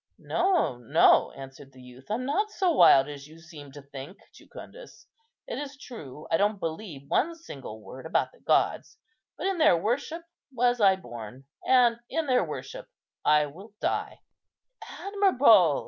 "No, 0.17 0.79
no," 0.79 1.29
answered 1.33 1.73
the 1.73 1.79
youth; 1.83 2.09
"I'm 2.09 2.25
not 2.25 2.49
so 2.49 2.71
wild 2.71 3.07
as 3.07 3.27
you 3.27 3.37
seem 3.39 3.71
to 3.73 3.83
think, 3.83 4.17
Jucundus. 4.33 5.05
It 5.45 5.59
is 5.59 5.77
true 5.77 6.25
I 6.31 6.37
don't 6.37 6.59
believe 6.59 7.07
one 7.07 7.35
single 7.35 7.79
word 7.83 8.07
about 8.07 8.31
the 8.31 8.39
gods; 8.39 8.97
but 9.37 9.45
in 9.45 9.59
their 9.59 9.77
worship 9.77 10.23
was 10.51 10.81
I 10.81 10.95
born, 10.95 11.43
and 11.67 11.99
in 12.09 12.25
their 12.25 12.43
worship 12.43 12.87
I 13.23 13.45
will 13.45 13.73
die." 13.79 14.21
"Admirable!" 14.83 15.79